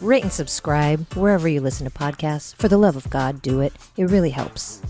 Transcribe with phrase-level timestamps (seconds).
[0.00, 2.54] rate and subscribe wherever you listen to podcasts.
[2.56, 3.72] For the love of God, do it.
[3.96, 4.82] It really helps.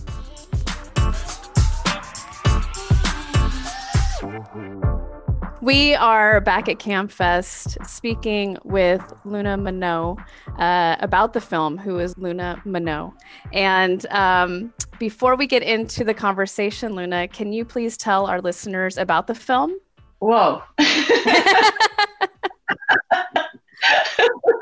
[5.66, 10.16] We are back at CAAMFest speaking with Luna Menoh
[10.60, 13.12] uh, about the film, who is Luna Menoh.
[13.52, 18.96] And um, before we get into the conversation, Luna, can you please tell our listeners
[18.96, 19.74] about the film?
[20.20, 20.62] Whoa.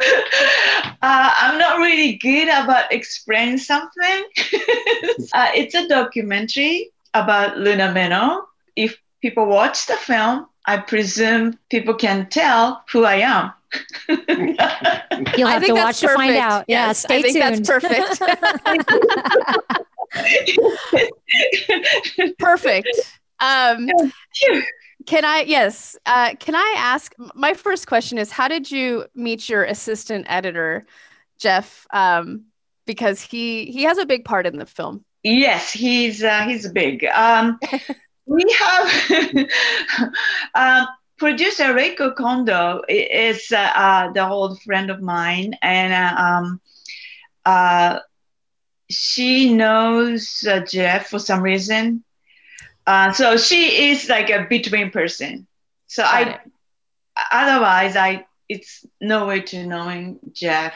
[1.02, 4.24] uh, I'm not really good about explaining something.
[5.32, 8.42] uh, it's a documentary about Luna Menoh.
[8.76, 13.52] If people watch the film, I presume people can tell who I am.
[15.36, 16.64] You'll have to watch to find out.
[16.68, 17.64] Yeah, Yes, stay I think tuned.
[17.64, 18.22] that's perfect.
[22.38, 22.88] perfect.
[23.40, 23.88] Um,
[25.06, 25.44] can I?
[25.46, 25.96] Yes.
[26.06, 27.14] Uh, can I ask?
[27.34, 30.86] My first question is: How did you meet your assistant editor,
[31.38, 31.86] Jeff?
[31.92, 32.46] Um,
[32.86, 35.04] because he he has a big part in the film.
[35.22, 37.04] Yes, he's uh, he's big.
[37.06, 37.58] Um,
[38.26, 39.48] we have
[40.54, 40.86] uh,
[41.18, 46.60] producer Reiko Kondo is uh, uh, the old friend of mine, and uh, um,
[47.44, 48.00] uh,
[48.90, 52.04] she knows uh, Jeff for some reason.
[52.86, 55.46] Uh, so she is like a between person.
[55.86, 56.40] So Got I, it.
[57.32, 60.74] otherwise, I it's no way to knowing Jeff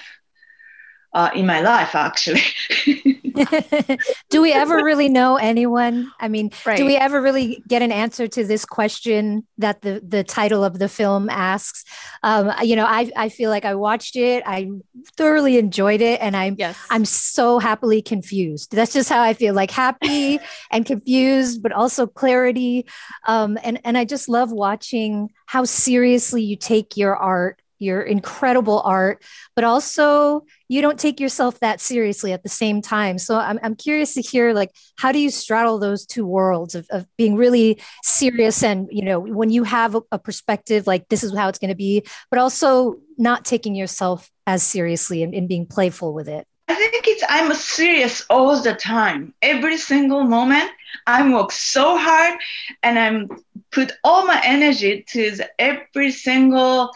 [1.12, 2.42] uh, in my life actually.
[4.30, 6.10] do we ever really know anyone?
[6.20, 6.76] I mean, Right.
[6.76, 10.78] do we ever really get an answer to this question that the the title of
[10.78, 11.84] the film asks?
[12.22, 14.68] Um, you know, I I feel like I watched it, I
[15.16, 16.78] thoroughly enjoyed it, and I'm Yes.
[16.90, 18.72] I'm so happily confused.
[18.72, 22.86] That's just how I feel like happy and confused, but also clarity.
[23.26, 28.80] Um, and, and I just love watching how seriously you take your art, your incredible
[28.84, 29.22] art,
[29.54, 33.18] but also you don't take yourself that seriously at the same time.
[33.18, 36.86] So I'm, I'm curious to hear like, how do you straddle those two worlds of,
[36.90, 41.22] of being really serious and, you know, when you have a, a perspective like this
[41.22, 45.48] is how it's going to be, but also not taking yourself as seriously and, and
[45.48, 46.46] being playful with it.
[46.70, 49.32] I think it's I'm serious all the time.
[49.40, 50.70] Every single moment,
[51.06, 52.38] I work so hard,
[52.82, 53.28] and I'm
[53.72, 56.90] put all my energy to every single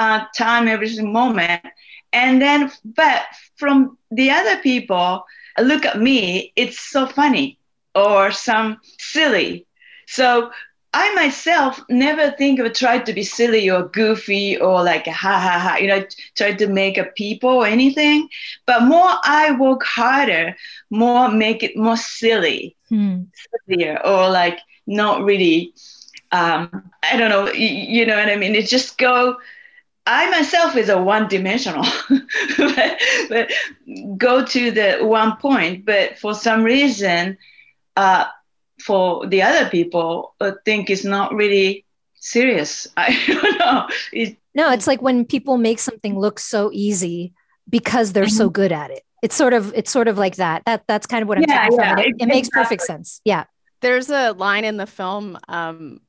[0.00, 1.66] uh, time, every single moment.
[2.12, 3.22] And then, but
[3.56, 5.24] from the other people,
[5.60, 6.52] look at me.
[6.56, 7.58] It's so funny
[7.94, 9.66] or some silly.
[10.06, 10.50] So
[10.94, 15.58] I myself never think of try to be silly or goofy or like ha ha
[15.58, 15.76] ha.
[15.78, 16.04] You know,
[16.36, 18.28] try to make a people or anything
[18.66, 20.56] but more I work harder,
[20.90, 23.30] more make it more silly, Hmm.
[23.68, 25.74] sillier, or like not really.
[26.32, 27.50] Um, I don't know.
[27.52, 28.54] You, you know what I mean?
[28.54, 29.36] It just go.
[30.06, 31.84] I myself is a one-dimensional,
[32.58, 33.52] but, but
[34.16, 35.84] go to the one point.
[35.84, 37.38] But for some reason,
[37.96, 38.24] uh,
[38.80, 41.84] for the other people, uh, think it's not really
[42.14, 42.88] serious.
[42.96, 43.88] I don't know.
[44.12, 47.32] It, No, it's like when people make something look so easy
[47.68, 49.02] because they're so good at it.
[49.22, 50.62] It's sort of it's sort of like that.
[50.64, 52.06] That that's kind of what I'm Yeah, taking yeah, it.
[52.06, 53.20] It, it makes perfect sense.
[53.24, 53.44] Yeah.
[53.80, 56.00] There's a line in the film um,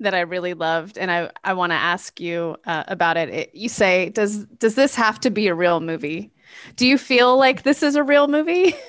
[0.00, 3.28] that I really loved, and I, I want to ask you uh, about it.
[3.28, 3.54] it.
[3.54, 6.32] You say, "Does does this have to be a real movie?
[6.76, 8.74] Do you feel like this is a real movie?"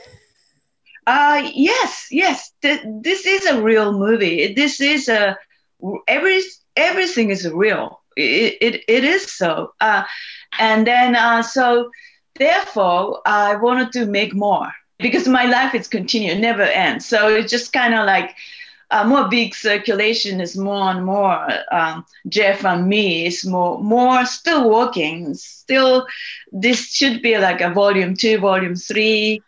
[1.08, 2.52] Uh, yes, yes.
[2.64, 4.54] Th- this is a real movie.
[4.56, 5.38] This is a
[6.08, 6.42] every
[6.76, 8.02] everything is real.
[8.18, 9.74] It it, it is so.
[9.80, 10.04] Uh,
[10.58, 11.92] and then uh, so
[12.40, 17.06] therefore I wanted to make more because my life is continued, never ends.
[17.06, 18.36] So it's just kind of like.
[18.95, 21.38] Uh, more big circulation is more and more.
[21.69, 25.33] Um, Jeff and me is more, more still working.
[25.33, 26.07] Still,
[26.53, 29.42] this should be like a volume two, volume three.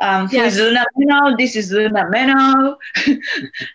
[0.00, 0.56] Um, Yes.
[0.56, 1.36] Luna Menoh?
[1.36, 2.76] This is Luna Menoh.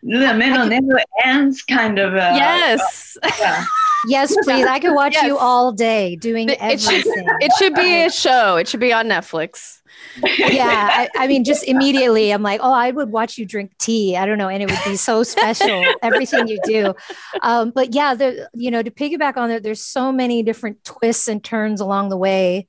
[0.04, 2.14] Luna Menoh never ends, kind of.
[2.14, 3.66] Uh, yes, yeah.
[4.08, 4.66] Yes, please.
[4.66, 7.28] I could watch you all day doing It- it should- everything.
[7.42, 8.56] it should be a show.
[8.58, 9.78] It should be on Netflix.
[10.24, 10.90] yeah.
[10.94, 14.16] I, I mean, just immediately, I'm like, oh, I would watch you drink tea.
[14.16, 15.84] I don't know, and it would be so special.
[16.02, 16.94] everything you do.
[17.42, 21.28] Um, but yeah, the you know to piggyback on that, there's so many different twists
[21.28, 22.68] and turns along the way.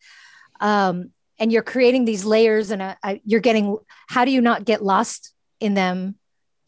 [0.60, 3.78] Um, and you're creating these layers and a, a, you're getting
[4.08, 6.16] how do you not get lost in them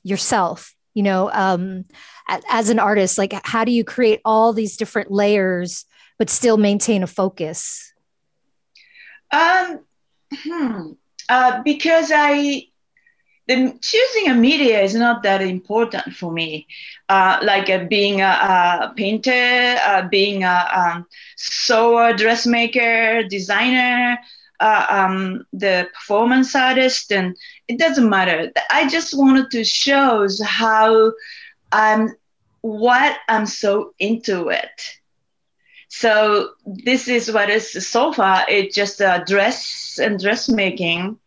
[0.03, 1.85] yourself you know um,
[2.51, 5.85] as an artist like how do you create all these different layers
[6.19, 7.93] but still maintain a focus
[9.31, 9.81] um
[10.45, 10.91] hmm.
[11.29, 12.67] uh, because i
[13.49, 16.67] the choosing a media is not that important for me.
[17.09, 21.07] Uh, like uh, being a, a painter, uh, being a um,
[21.37, 24.19] sewer, dressmaker, designer,
[24.63, 27.37] uh, um, the performance artist, and
[27.69, 28.51] it doesn't matter.
[28.71, 31.13] I just wanted to show how
[31.73, 32.15] I'm,
[32.63, 34.99] what I'm so into it.
[35.89, 38.47] So this is what is so far.
[38.49, 41.19] It's just a dress and dressmaking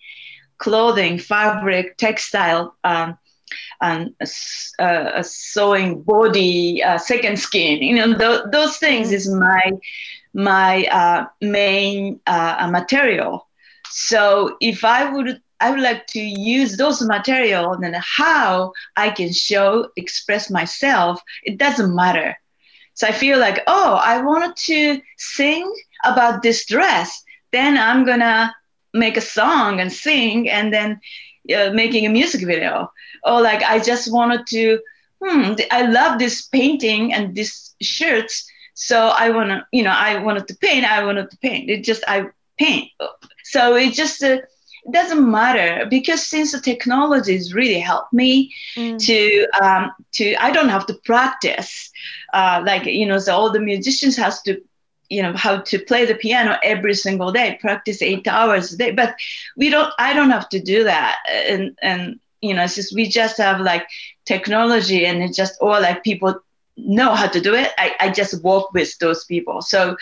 [0.57, 3.17] clothing, fabric, textile, um,
[3.81, 7.81] and sewing body, second skin.
[7.81, 9.71] You know, th- those things is my
[10.33, 13.47] my uh, main uh, material.
[13.89, 19.31] So if I would, I would like to use those material, and how I can
[19.31, 21.21] show, express myself.
[21.43, 22.37] It doesn't matter.
[22.93, 25.71] So I feel like, oh, I wanted to sing
[26.03, 27.23] about this dress.
[27.51, 28.53] Then I'm gonna
[28.93, 30.99] make a song and sing and then
[31.53, 32.91] uh, making a music video.
[33.23, 34.79] Or like i just wanted to
[35.23, 38.45] hmm i love this painting and this shirts
[38.75, 41.69] so i want to you know i wanted to paint i wanted to paint.
[41.69, 42.25] It just i
[42.57, 42.89] paint.
[43.43, 44.37] So it just uh,
[44.85, 48.99] it doesn't matter because since the technology has really helped me mm.
[49.05, 51.91] to um, to I don't have to practice
[52.33, 54.61] uh, like you know so all the musicians has to
[55.09, 58.91] you know how to play the piano every single day practice eight hours a day.
[58.91, 59.15] But
[59.57, 61.17] we don't i don't have to do that.
[61.29, 63.87] And and you know it's just we just have like
[64.25, 66.39] technology and it just all like people
[66.77, 67.71] know how to do it.
[67.77, 69.61] I, I just work with those people.
[69.61, 69.95] So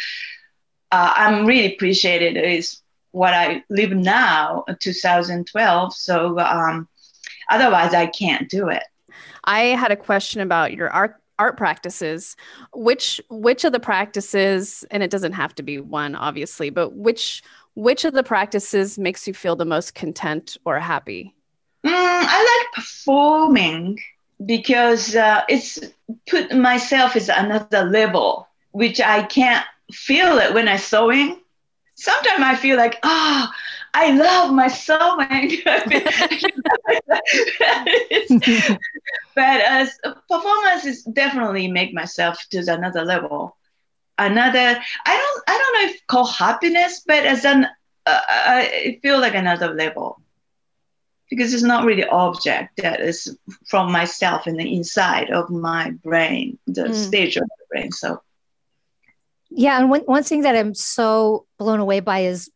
[0.93, 2.79] uh, i'm really appreciated is
[3.11, 6.87] what i live now 2012 so um,
[7.49, 8.83] otherwise i can't do it.
[9.43, 12.35] I had a question about your art art practices
[12.73, 17.41] which which of the practices and it doesn't have to be one obviously but which
[17.75, 21.33] which of the practices makes you feel the most content or happy?
[21.85, 23.99] Mm, i like performing
[24.45, 25.79] because uh, it's
[26.27, 31.39] put myself as another level which i can't feel it when i'm sewing.
[31.95, 33.55] Sometimes i feel like ah oh,
[33.93, 35.57] I love my sewing.
[39.35, 39.97] but as
[40.29, 43.55] performance is definitely make myself to another level.
[44.17, 44.59] Another,
[45.05, 47.65] I don't, I don't know if call happiness, but as an,
[48.05, 50.19] uh, I feel like another level
[51.29, 53.35] because it's not really object that is
[53.65, 56.93] from myself and the inside of my brain, the mm.
[56.93, 57.91] stage of the brain.
[57.91, 58.21] So.
[59.49, 62.51] Yeah, and one, one thing that I'm so blown away by is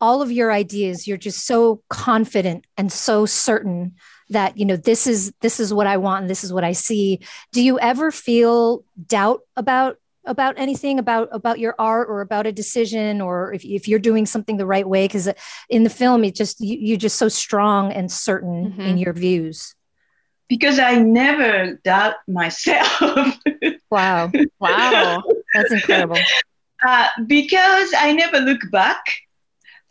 [0.00, 3.94] all of your ideas you're just so confident and so certain
[4.30, 6.72] that you know this is this is what i want and this is what i
[6.72, 7.20] see.
[7.52, 12.52] Do you ever feel doubt about about anything about about your art or about a
[12.52, 15.04] decision or if, if you're doing something the right way?
[15.04, 15.28] Because
[15.68, 18.80] in the film it just you, you're just so strong and certain mm-hmm.
[18.80, 19.74] in your views.
[20.48, 23.38] Because i never doubt myself.
[23.90, 24.30] Wow.
[24.60, 25.22] Wow.
[25.54, 26.18] That's incredible.
[26.86, 29.02] Uh, because i never look back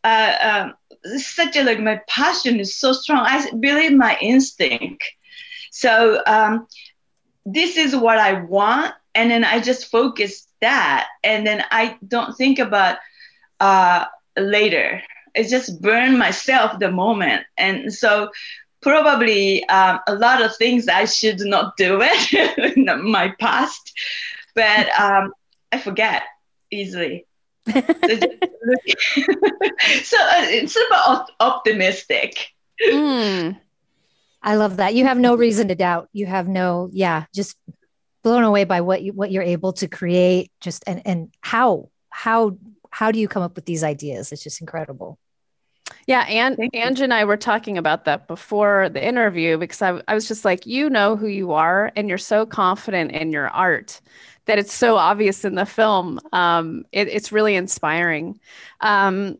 [0.08, 3.26] uh, um, such a like my passion is so strong.
[3.26, 5.04] I believe my instinct.
[5.72, 6.68] So um,
[7.46, 12.36] this is what I want, and then I just focus that, and then I don't
[12.38, 12.98] think about
[13.60, 14.06] uh,
[14.38, 15.02] later.
[15.36, 18.30] I just burn myself the moment, and so
[18.82, 23.92] probably um, a lot of things I should not do it in my past,
[24.56, 25.34] but um,
[25.74, 26.24] I forget
[26.72, 27.26] easily.
[27.70, 28.20] so
[28.68, 32.50] uh, it's about optimistic.
[32.86, 33.60] Mm.
[34.42, 34.94] I love that.
[34.94, 36.10] You have no reason to doubt.
[36.14, 37.58] You have no, yeah, just
[38.24, 40.52] blown away by what you what you're able to create.
[40.62, 42.58] Just and and how how
[42.92, 44.32] how do you come up with these ideas?
[44.32, 45.18] It's just incredible.
[46.06, 50.16] Yeah, and Ange and I were talking about that before the interview because I, I
[50.16, 54.02] was just like, you know who you are, and you're so confident in your art
[54.48, 56.20] that it's so obvious in the film.
[56.34, 58.40] Um, it, it's really inspiring.
[58.82, 59.38] Um,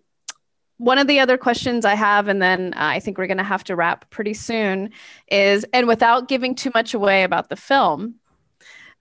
[0.78, 3.44] one of the other questions I have, and then uh, I think we're going to
[3.44, 4.92] have to wrap pretty soon,
[5.32, 8.16] is and without giving too much away about the film,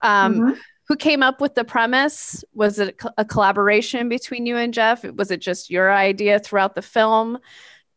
[0.01, 0.53] um, mm-hmm.
[0.87, 2.43] who came up with the premise?
[2.53, 5.03] Was it a collaboration between you and Jeff?
[5.03, 7.37] Was it just your idea throughout the film?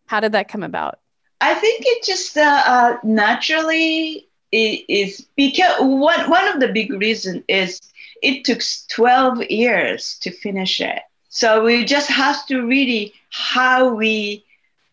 [0.07, 1.01] How did that come about?
[1.41, 7.45] I think it just uh, uh, naturally is because one one of the big reason
[7.49, 7.81] is
[8.23, 8.61] it took
[8.91, 11.01] 12 years to finish it.
[11.29, 14.45] So we just have to really how we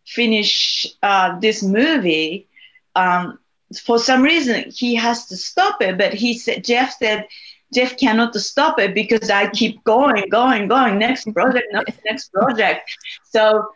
[0.06, 2.48] finish uh, this movie.
[2.96, 3.40] Um,
[3.84, 7.28] for some reason, he has to stop it, but he said Jeff said
[7.74, 10.98] Jeff cannot stop it because I keep going, going, going.
[10.98, 11.68] Next project,
[12.06, 12.90] next, project.
[13.26, 13.70] So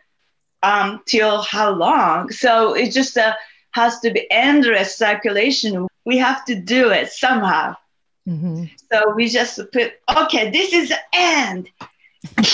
[0.62, 2.30] um, till how long?
[2.30, 3.34] So it just uh,
[3.72, 5.86] has to be endless circulation.
[6.06, 7.76] We have to do it somehow.
[8.28, 8.64] Mm-hmm.
[8.90, 11.68] So we just put, okay, this is the end.
[12.36, 12.46] and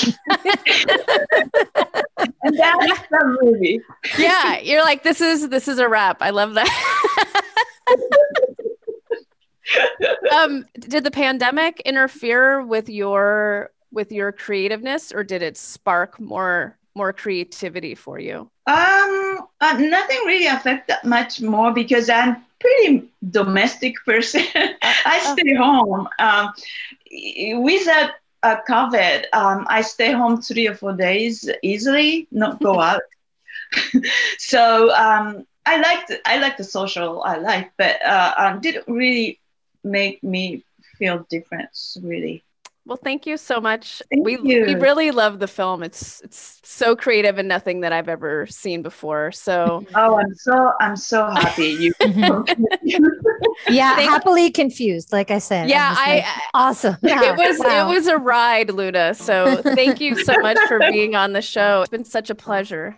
[2.57, 3.81] that's the movie.
[4.19, 6.23] yeah, you're like, this is this is a wrap.
[6.23, 6.69] I love that.
[10.35, 16.79] um, did the pandemic interfere with your with your creativeness, or did it spark more
[16.95, 18.51] more creativity for you?
[18.67, 24.43] Um, uh, nothing really affected much more because I'm pretty domestic person.
[24.55, 25.37] I oh.
[25.37, 26.09] stay home.
[26.19, 28.13] Um, without
[28.43, 33.03] uh, COVID, um, I stay home three or four days easily, not go out.
[34.39, 39.39] so um, I liked I like the social I like, but uh, um, didn't really
[39.85, 40.65] make me
[40.99, 41.71] feel different
[42.03, 42.43] really.
[42.89, 44.03] Well, thank you so much.
[44.11, 44.65] Thank we you.
[44.65, 45.83] we really love the film.
[45.83, 49.31] It's it's so creative and nothing that I've ever seen before.
[49.31, 51.93] So oh, I'm so I'm so happy you.
[52.01, 55.13] yeah, thank happily confused.
[55.13, 55.69] Like I said.
[55.69, 56.97] Yeah, I like, awesome.
[57.03, 57.91] It was wow.
[57.91, 59.13] it was a ride, Luna.
[59.13, 61.83] So thank you so much for being on the show.
[61.83, 62.97] It's been such a pleasure.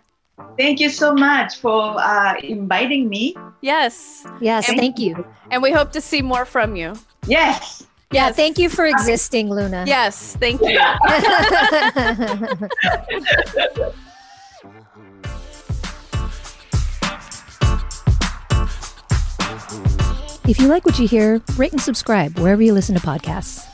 [0.57, 3.35] Thank you so much for uh, inviting me.
[3.59, 4.25] Yes.
[4.39, 4.69] Yes.
[4.69, 5.27] And, thank you.
[5.51, 6.93] And we hope to see more from you.
[7.27, 7.85] Yes.
[8.11, 8.35] Yeah, yes.
[8.35, 9.85] thank you for existing, Luna.
[9.87, 10.67] Yes, thank you.
[20.49, 23.65] if you like what you hear, rate and subscribe wherever you listen to podcasts.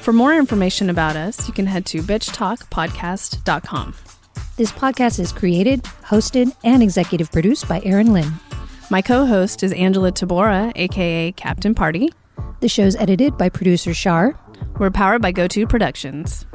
[0.00, 3.94] For more information about us, you can head to bitchtalkpodcast.com.
[4.56, 8.32] This podcast is created, hosted, and executive produced by Erin Lynn.
[8.90, 12.10] My co host is Angela Tabora, aka Captain Party.
[12.60, 14.38] The show's edited by producer Shar.
[14.78, 16.46] We're powered by GoTo Productions.